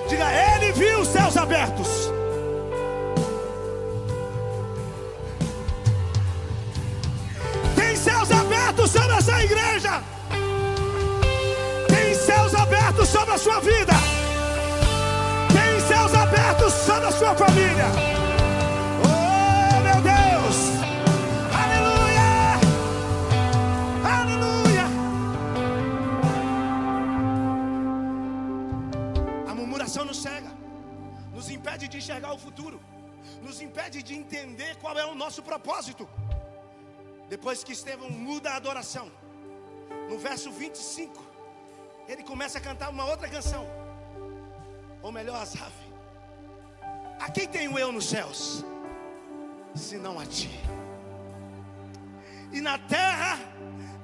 [0.08, 2.10] Diga, ele viu os céus abertos.
[7.76, 10.02] Tem céus abertos sobre essa igreja.
[11.90, 14.09] Tem céus abertos sobre a sua vida
[17.12, 17.88] sua família.
[19.04, 20.58] Oh, meu Deus!
[21.62, 22.30] Aleluia!
[24.18, 24.86] Aleluia!
[29.50, 30.52] A murmuração nos cega,
[31.34, 32.80] nos impede de enxergar o futuro,
[33.42, 36.08] nos impede de entender qual é o nosso propósito.
[37.28, 39.12] Depois que Estevão muda a adoração,
[40.10, 41.24] no verso 25,
[42.08, 43.66] ele começa a cantar uma outra canção.
[45.02, 45.89] Ou melhor, Asaf.
[47.20, 48.64] A quem tenho eu nos céus?
[49.76, 50.50] Senão a ti.
[52.52, 53.38] E na terra,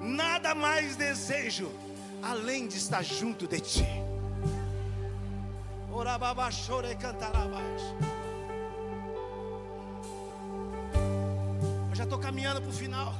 [0.00, 1.72] nada mais desejo
[2.22, 3.86] além de estar junto de ti.
[5.90, 7.82] Orababa chore cantarabás.
[11.88, 13.14] Eu já estou caminhando para o final.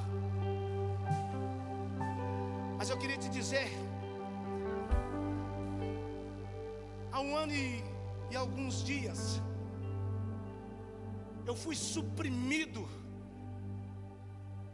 [2.77, 3.71] Mas eu queria te dizer.
[7.11, 7.83] Há um ano e,
[8.31, 9.41] e alguns dias
[11.47, 12.89] eu fui suprimido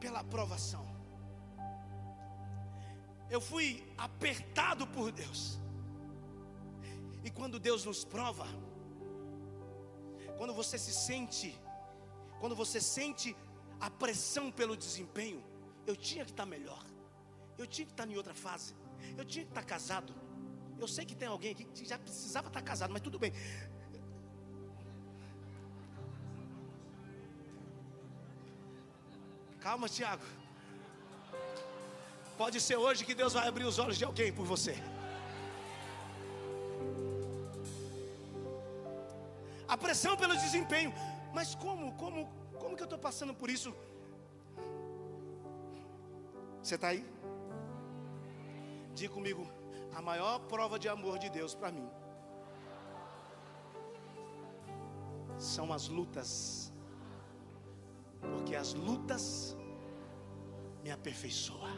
[0.01, 0.85] pela aprovação.
[3.31, 5.59] Eu fui apertado por Deus.
[7.25, 8.47] E quando Deus nos prova,
[10.39, 11.57] quando você se sente,
[12.41, 13.37] quando você sente
[13.79, 15.43] a pressão pelo desempenho,
[15.87, 16.85] eu tinha que estar melhor,
[17.57, 18.75] eu tinha que estar em outra fase,
[19.17, 20.13] eu tinha que estar casado.
[20.79, 23.33] Eu sei que tem alguém aqui que já precisava estar casado, mas tudo bem.
[29.63, 30.25] Calma, Tiago.
[32.37, 34.75] Pode ser hoje que Deus vai abrir os olhos de alguém por você.
[39.69, 40.93] A pressão pelo desempenho.
[41.33, 43.75] Mas como, como, como que eu estou passando por isso?
[46.63, 47.05] Você está aí?
[48.95, 49.49] Diga comigo,
[49.95, 51.89] a maior prova de amor de Deus para mim
[55.39, 56.72] são as lutas
[58.23, 59.57] porque as lutas
[60.83, 61.73] me aperfeiçoam.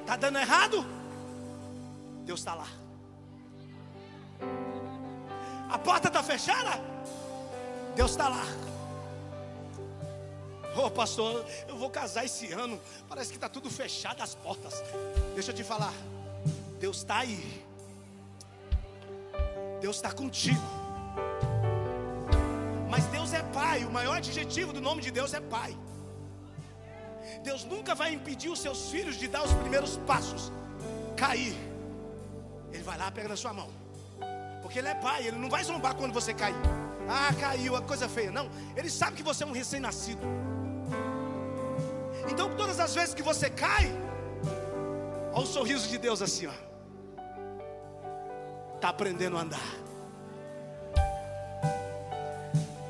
[0.00, 0.84] Está dando errado?
[2.24, 2.66] Deus está lá.
[5.70, 6.80] A porta está fechada?
[7.94, 8.69] Deus está lá.
[10.80, 12.80] Ô oh, pastor, eu vou casar esse ano.
[13.06, 14.82] Parece que está tudo fechado as portas.
[15.34, 15.92] Deixa eu te falar.
[16.78, 17.62] Deus está aí.
[19.78, 20.62] Deus está contigo.
[22.88, 23.84] Mas Deus é Pai.
[23.84, 25.76] O maior adjetivo do nome de Deus é Pai.
[27.44, 30.50] Deus nunca vai impedir os seus filhos de dar os primeiros passos,
[31.14, 31.54] cair.
[32.72, 33.68] Ele vai lá, pega na sua mão.
[34.62, 36.56] Porque Ele é Pai, Ele não vai zombar quando você cair.
[37.06, 38.30] Ah, caiu, a coisa feia.
[38.30, 40.22] Não, Ele sabe que você é um recém-nascido.
[42.30, 43.86] Então, todas as vezes que você cai,
[45.32, 46.56] olha o sorriso de Deus assim, ó.
[48.76, 49.70] Está aprendendo a andar.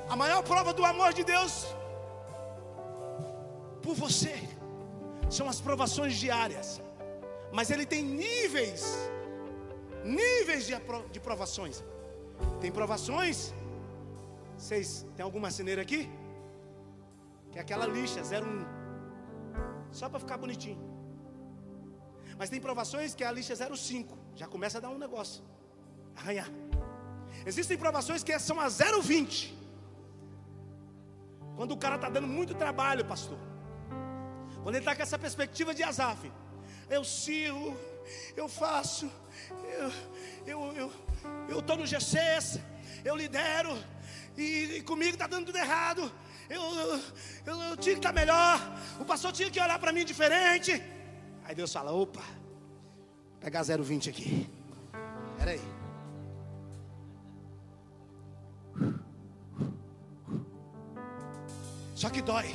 [0.09, 1.67] A maior prova do amor de Deus
[3.83, 4.35] por você.
[5.31, 6.83] São as provações diárias.
[7.53, 8.97] Mas ele tem níveis,
[10.05, 10.75] níveis de,
[11.11, 11.83] de provações.
[12.61, 13.55] Tem provações.
[14.57, 16.11] Vocês tem alguma ceneira aqui?
[17.51, 18.80] Que é aquela lixa 01.
[19.93, 20.79] Só para ficar bonitinho.
[22.39, 24.17] Mas tem provações que é a lixa 05.
[24.35, 25.43] Já começa a dar um negócio.
[26.17, 26.49] Arranhar.
[27.45, 29.59] Existem provações que são a 020.
[31.57, 33.39] Quando o cara está dando muito trabalho, pastor.
[34.63, 36.31] Quando ele está com essa perspectiva de Azaf,
[36.89, 37.77] eu sirvo,
[38.37, 39.11] eu faço,
[40.47, 40.93] eu eu
[41.49, 42.61] eu estou no GCS,
[43.05, 43.77] eu lidero
[44.37, 46.11] e, e comigo está dando tudo errado.
[46.57, 48.57] Eu, eu, eu, tinha que estar melhor.
[48.99, 50.73] O pastor tinha que olhar para mim diferente.
[51.45, 52.25] Aí Deus fala: opa,
[53.41, 54.51] pegar 020 aqui.
[55.33, 55.61] Espera aí.
[61.95, 62.49] Só que dói.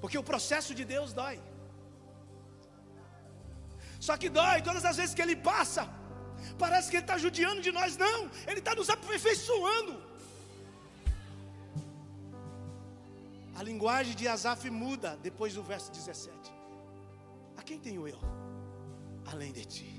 [0.00, 1.40] Porque o processo de Deus dói.
[3.98, 5.82] Só que dói todas as vezes que Ele passa.
[6.58, 7.96] Parece que Ele está judiando de nós.
[7.96, 10.09] Não, Ele está nos aperfeiçoando.
[13.60, 16.50] A linguagem de Asaf muda depois do verso 17.
[17.58, 18.18] A quem tenho eu?
[19.32, 19.90] Além de ti.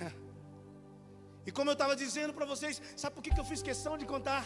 [1.46, 4.06] E como eu estava dizendo para vocês, sabe por que, que eu fiz questão de
[4.12, 4.44] contar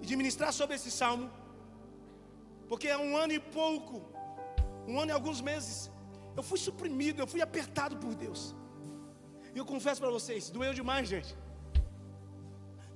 [0.00, 1.30] e de ministrar sobre esse salmo?
[2.70, 3.96] Porque há um ano e pouco,
[4.88, 5.90] um ano e alguns meses,
[6.38, 8.42] eu fui suprimido, eu fui apertado por Deus.
[9.54, 11.36] E eu confesso para vocês, doeu demais, gente.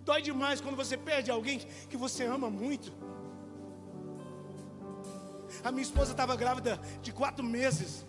[0.07, 1.59] Dói demais quando você perde alguém
[1.91, 2.93] que você ama muito.
[5.65, 8.07] A minha esposa estava grávida de quatro meses.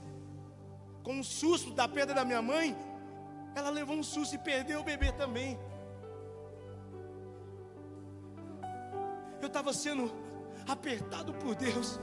[1.01, 2.77] Com um susto da perda da minha mãe,
[3.55, 5.57] ela levou um susto e perdeu o bebê também.
[9.41, 10.13] Eu estava sendo
[10.67, 11.99] apertado por Deus.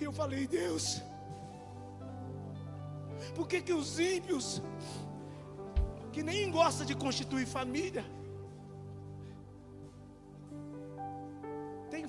[0.00, 1.00] E eu falei, Deus,
[3.36, 4.60] por que, que os ímpios,
[6.10, 8.04] que nem gostam de constituir família,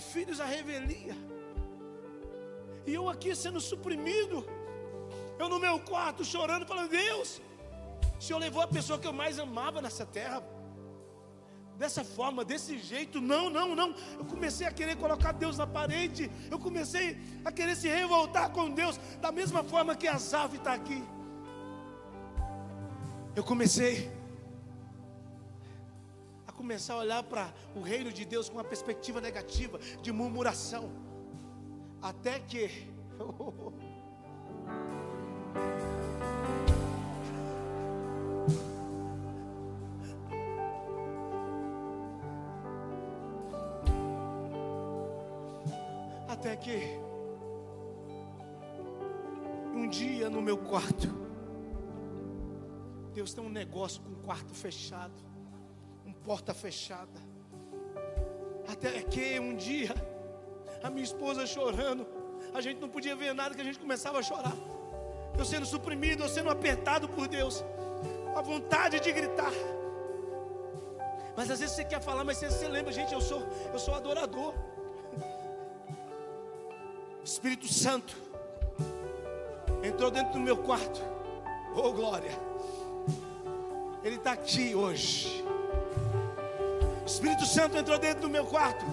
[0.04, 1.16] filhos à revelia,
[2.86, 4.46] e eu aqui sendo suprimido,
[5.40, 7.42] eu no meu quarto chorando, falando, Deus,
[8.20, 10.44] o Senhor levou a pessoa que eu mais amava nessa terra
[11.78, 13.20] dessa forma, desse jeito.
[13.20, 13.96] Não, não, não.
[14.18, 16.32] Eu comecei a querer colocar Deus na parede.
[16.50, 21.04] Eu comecei a querer se revoltar com Deus, da mesma forma que Asaf está aqui.
[23.36, 24.23] Eu comecei a
[26.64, 30.90] começar a olhar para o reino de Deus com uma perspectiva negativa, de murmuração.
[32.02, 32.70] Até que
[46.30, 46.80] Até que
[49.76, 51.10] um dia no meu quarto,
[53.14, 55.33] Deus tem um negócio com um quarto fechado,
[56.24, 57.20] porta fechada.
[58.68, 59.94] Até que um dia,
[60.82, 62.08] a minha esposa chorando,
[62.54, 64.56] a gente não podia ver nada que a gente começava a chorar.
[65.38, 67.64] Eu sendo suprimido, eu sendo apertado por Deus,
[68.36, 69.52] a vontade de gritar.
[71.36, 73.94] Mas às vezes você quer falar, mas você, você lembra, gente, eu sou, eu sou
[73.96, 74.54] adorador.
[77.24, 78.16] Espírito Santo
[79.84, 81.02] entrou dentro do meu quarto.
[81.76, 82.32] Oh, glória!
[84.04, 85.44] Ele está aqui hoje.
[87.04, 88.86] O Espírito Santo entrou dentro do meu quarto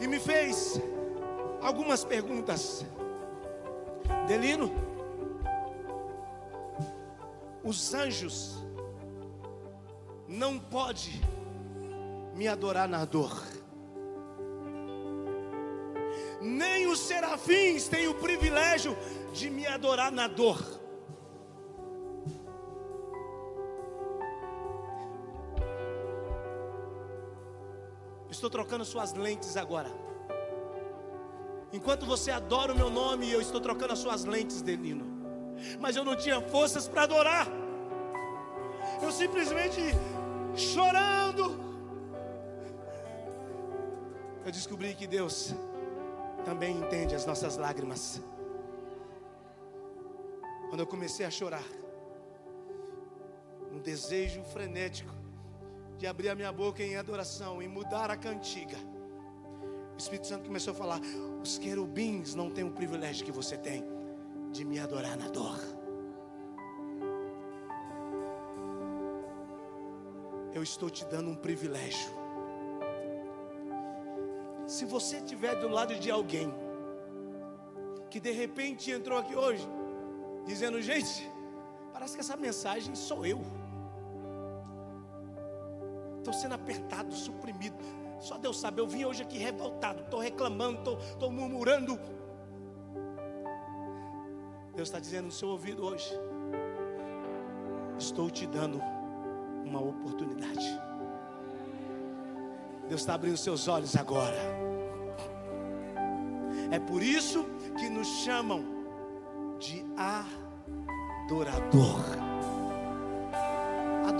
[0.00, 0.80] e me fez
[1.60, 2.84] algumas perguntas.
[4.26, 4.72] Delino,
[7.62, 8.64] os anjos
[10.26, 11.20] não podem
[12.34, 13.42] me adorar na dor
[16.42, 18.96] nem os serafins têm o privilégio
[19.32, 20.71] de me adorar na dor.
[28.42, 29.88] Estou trocando suas lentes agora.
[31.72, 35.06] Enquanto você adora o meu nome, eu estou trocando as suas lentes, Delino.
[35.78, 37.46] Mas eu não tinha forças para adorar.
[39.00, 39.80] Eu simplesmente
[40.56, 41.56] chorando.
[44.44, 45.54] Eu descobri que Deus
[46.44, 48.20] também entende as nossas lágrimas.
[50.68, 51.64] Quando eu comecei a chorar,
[53.70, 55.21] um desejo frenético
[56.02, 58.76] de abrir a minha boca em adoração e mudar a cantiga.
[59.94, 61.00] O Espírito Santo começou a falar:
[61.40, 63.84] os querubins não têm o privilégio que você tem
[64.50, 65.60] de me adorar na dor.
[70.52, 72.10] Eu estou te dando um privilégio.
[74.66, 76.52] Se você estiver do lado de alguém
[78.10, 79.68] que de repente entrou aqui hoje,
[80.44, 81.30] dizendo: gente,
[81.92, 83.61] parece que essa mensagem sou eu.
[86.22, 87.74] Estou sendo apertado, suprimido.
[88.20, 91.98] Só Deus sabe, eu vim hoje aqui revoltado, estou reclamando, estou murmurando.
[94.76, 96.08] Deus está dizendo no seu ouvido hoje:
[97.98, 98.80] Estou te dando
[99.64, 100.80] uma oportunidade.
[102.88, 104.38] Deus está abrindo seus olhos agora.
[106.70, 107.44] É por isso
[107.76, 108.62] que nos chamam
[109.58, 109.84] de
[111.26, 112.31] adorador.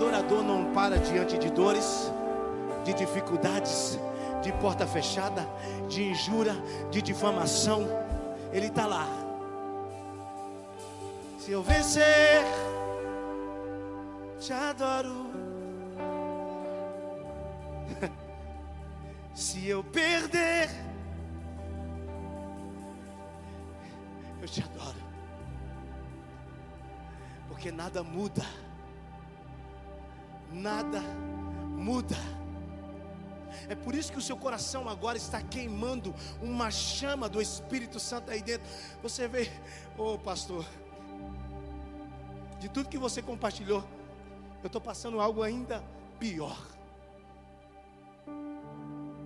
[0.03, 2.11] Adorador não para diante de dores
[2.83, 3.97] de dificuldades,
[4.41, 5.47] de porta fechada,
[5.87, 6.53] de injúria,
[6.91, 7.87] de difamação.
[8.51, 9.07] Ele está lá.
[11.39, 12.43] Se eu vencer,
[14.41, 15.31] te adoro.
[19.33, 20.69] Se eu perder,
[24.41, 24.97] eu te adoro.
[27.47, 28.43] Porque nada muda.
[30.53, 32.15] Nada muda.
[33.67, 38.31] É por isso que o seu coração agora está queimando uma chama do Espírito Santo
[38.31, 38.67] aí dentro.
[39.01, 39.51] Você vê,
[39.97, 40.65] ô oh, pastor,
[42.59, 43.83] de tudo que você compartilhou,
[44.61, 45.83] eu estou passando algo ainda
[46.19, 46.57] pior.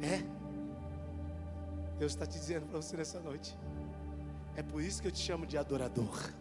[0.01, 0.23] É.
[1.97, 3.55] Deus está te dizendo para você nessa noite.
[4.55, 6.32] É por isso que eu te chamo de adorador.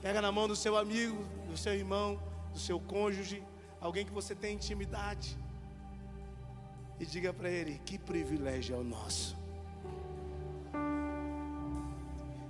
[0.00, 2.20] Pega na mão do seu amigo, do seu irmão,
[2.52, 3.42] do seu cônjuge,
[3.80, 5.36] alguém que você tem intimidade
[7.00, 9.36] e diga para ele: que privilégio é o nosso.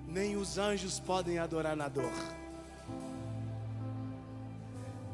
[0.07, 2.13] Nem os anjos podem adorar na dor,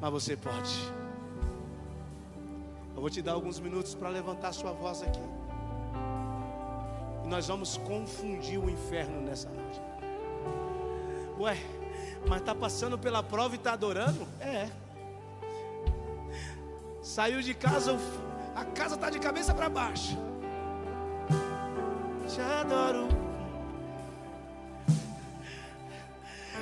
[0.01, 0.75] mas você pode.
[2.95, 5.21] Eu vou te dar alguns minutos para levantar sua voz aqui.
[7.25, 9.83] E nós vamos confundir o inferno nessa noite.
[11.41, 11.57] Ué,
[12.29, 14.27] mas está passando pela prova e está adorando?
[14.41, 14.69] É.
[17.03, 17.99] Saiu de casa,
[18.55, 20.17] a casa está de cabeça para baixo.
[22.29, 23.09] Te adoro.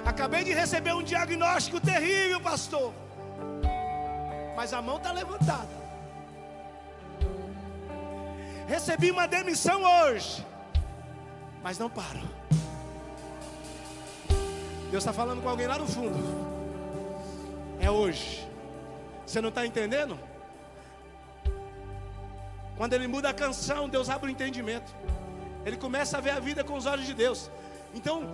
[0.05, 2.93] Acabei de receber um diagnóstico terrível, pastor.
[4.57, 5.83] Mas a mão está levantada.
[8.67, 10.45] Recebi uma demissão hoje.
[11.63, 12.21] Mas não paro.
[14.93, 16.19] Deus está falando com alguém lá no fundo.
[17.81, 18.47] É hoje.
[19.25, 20.19] Você não está entendendo?
[22.77, 24.95] Quando ele muda a canção, Deus abre o entendimento.
[25.65, 27.51] Ele começa a ver a vida com os olhos de Deus.
[27.95, 28.29] Então,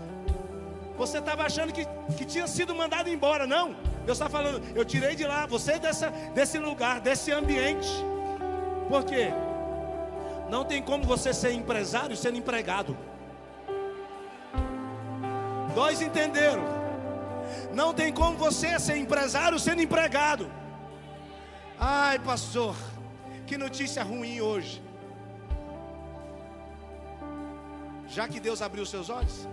[0.97, 1.87] você estava achando que,
[2.17, 3.47] que tinha sido mandado embora.
[3.47, 3.77] Não.
[4.05, 7.89] Deus está falando, eu tirei de lá, você dessa, desse lugar, desse ambiente.
[8.89, 9.29] Por quê?
[10.51, 12.99] Não tem como você ser empresário sendo empregado.
[15.79, 16.65] Dois entenderam.
[17.73, 20.51] Não tem como você ser empresário sendo empregado.
[21.79, 22.75] Ai, pastor.
[23.47, 24.83] Que notícia ruim hoje.
[28.09, 29.47] Já que Deus abriu seus olhos,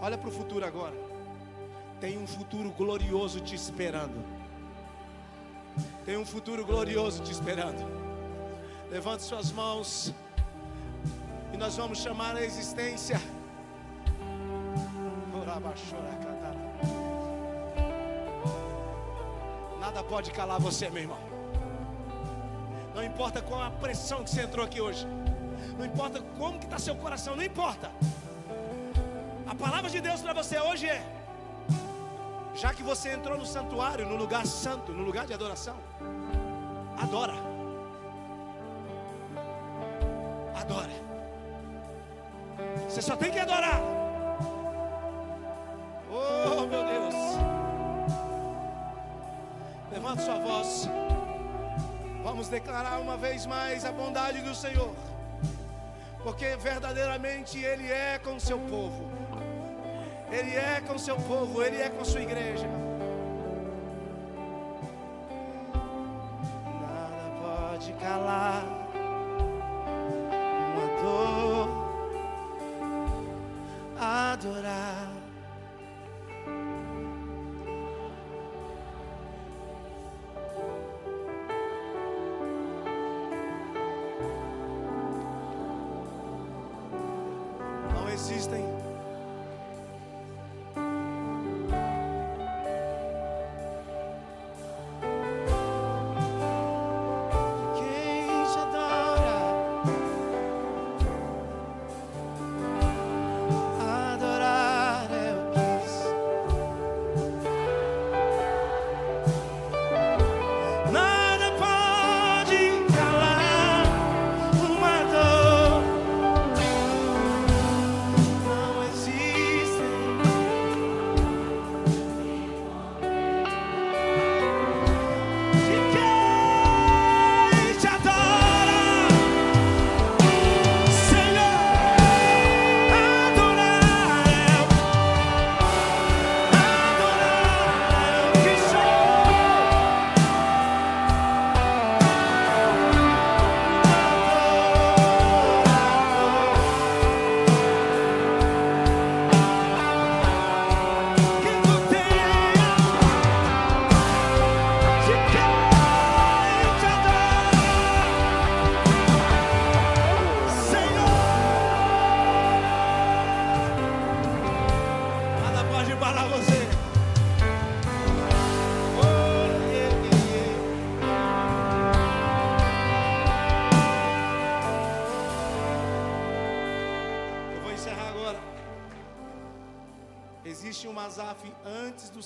[0.00, 0.96] olha para o futuro agora.
[2.00, 4.18] Tem um futuro glorioso te esperando.
[6.04, 7.86] Tem um futuro glorioso te esperando.
[8.90, 10.12] Levante suas mãos.
[11.52, 13.20] E nós vamos chamar a existência.
[19.80, 21.18] Nada pode calar você, meu irmão.
[22.94, 25.06] Não importa qual a pressão que você entrou aqui hoje.
[25.76, 27.90] Não importa como que está seu coração, não importa.
[29.46, 31.02] A palavra de Deus para você hoje é:
[32.54, 35.76] já que você entrou no santuário, no lugar santo, no lugar de adoração,
[36.98, 37.34] adora.
[40.54, 41.08] Adora.
[42.88, 44.07] Você só tem que adorar.
[52.50, 54.94] Declarar uma vez mais a bondade do Senhor,
[56.22, 59.10] porque verdadeiramente Ele é com o seu povo,
[60.30, 62.87] Ele é com o seu povo, Ele é com a sua igreja.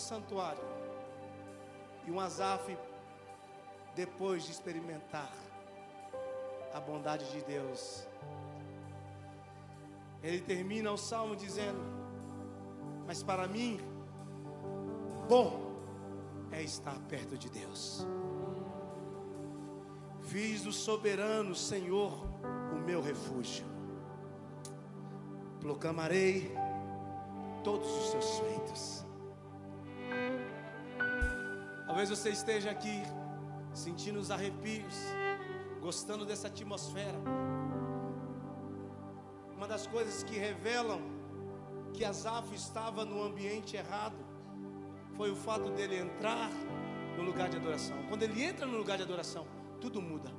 [0.02, 0.62] Santuário
[2.06, 2.76] e um Azaf
[3.94, 5.32] depois de experimentar
[6.74, 8.06] a bondade de Deus.
[10.22, 11.80] Ele termina o salmo dizendo:
[13.06, 13.80] Mas para mim,
[15.28, 15.72] bom
[16.50, 18.06] é estar perto de Deus.
[20.22, 22.24] Fiz do soberano Senhor
[22.72, 23.66] o meu refúgio.
[25.60, 26.52] Proclamarei
[27.62, 29.11] todos os seus feitos.
[31.92, 33.02] Talvez você esteja aqui
[33.74, 34.94] sentindo os arrepios,
[35.78, 37.18] gostando dessa atmosfera.
[39.54, 41.02] Uma das coisas que revelam
[41.92, 44.16] que Asaf estava no ambiente errado
[45.18, 46.48] foi o fato dele entrar
[47.18, 48.02] no lugar de adoração.
[48.08, 49.46] Quando ele entra no lugar de adoração,
[49.78, 50.32] tudo muda.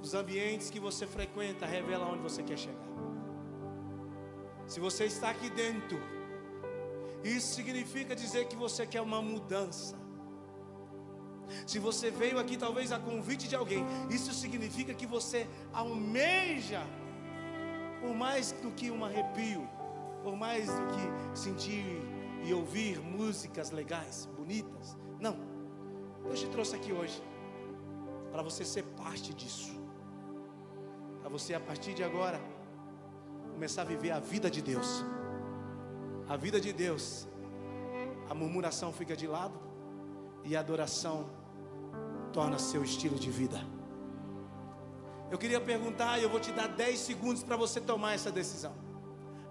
[0.00, 2.88] Os ambientes que você frequenta revelam onde você quer chegar.
[4.66, 6.00] Se você está aqui dentro,
[7.22, 9.99] isso significa dizer que você quer uma mudança.
[11.66, 16.82] Se você veio aqui talvez a convite de alguém, isso significa que você almeja,
[18.00, 19.68] por mais do que um arrepio,
[20.22, 21.84] por mais do que sentir
[22.44, 24.96] e ouvir músicas legais, bonitas.
[25.18, 25.36] Não,
[26.24, 27.22] Deus te trouxe aqui hoje
[28.30, 29.72] para você ser parte disso,
[31.20, 32.40] para você a partir de agora
[33.52, 35.04] começar a viver a vida de Deus.
[36.28, 37.28] A vida de Deus.
[38.28, 39.58] A murmuração fica de lado
[40.44, 41.28] e a adoração
[42.32, 43.60] torna seu estilo de vida.
[45.30, 48.74] Eu queria perguntar e eu vou te dar 10 segundos para você tomar essa decisão.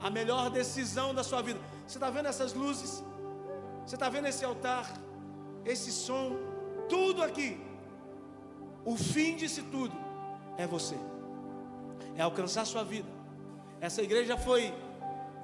[0.02, 1.60] A melhor decisão da sua vida.
[1.88, 3.04] Você está vendo essas luzes?
[3.86, 4.92] Você está vendo esse altar?
[5.66, 6.36] Esse som?
[6.90, 7.60] Tudo aqui.
[8.84, 9.96] O fim disso tudo
[10.58, 10.96] é você.
[12.16, 13.10] É alcançar sua vida.
[13.80, 14.74] Essa igreja foi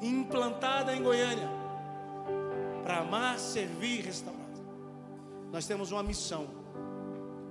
[0.01, 1.49] implantada em Goiânia
[2.83, 4.45] para amar, servir e restaurar.
[5.51, 6.64] Nós temos uma missão.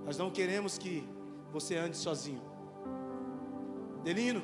[0.04, 1.06] Nós não queremos que
[1.52, 2.42] você ande sozinho.
[4.02, 4.42] Delino,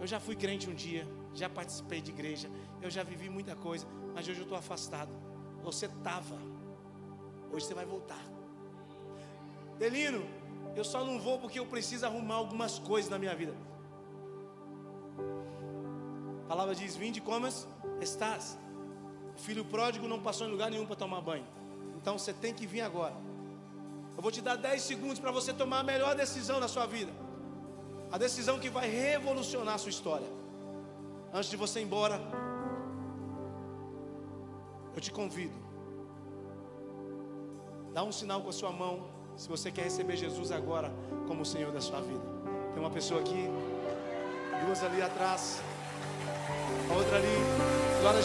[0.00, 2.50] eu já fui crente um dia, já participei de igreja,
[2.82, 5.12] eu já vivi muita coisa, mas hoje eu estou afastado.
[5.62, 6.36] Você estava,
[7.52, 8.22] hoje você vai voltar.
[9.78, 10.24] Delino,
[10.74, 13.54] eu só não vou porque eu preciso arrumar algumas coisas na minha vida.
[16.44, 17.46] A palavra diz: Vinde como
[18.00, 18.58] estás.
[19.34, 21.46] O filho pródigo não passou em lugar nenhum para tomar banho.
[21.96, 23.14] Então você tem que vir agora.
[24.16, 27.12] Eu vou te dar 10 segundos para você tomar a melhor decisão na sua vida.
[28.10, 30.26] A decisão que vai revolucionar a sua história.
[31.32, 32.20] Antes de você ir embora,
[34.94, 35.54] eu te convido.
[37.92, 40.90] Dá um sinal com a sua mão Se você quer receber Jesus agora
[41.28, 42.24] como o Senhor da sua vida.
[42.72, 43.48] Tem uma pessoa aqui,
[44.64, 45.60] duas ali atrás,
[46.90, 47.75] outra ali.